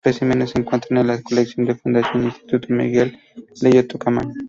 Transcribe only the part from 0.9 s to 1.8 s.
en la colección de la